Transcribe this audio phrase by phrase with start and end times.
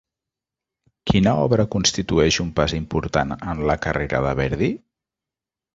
[1.11, 4.77] Quina obra constitueix un pas important en la carrera de Verdi?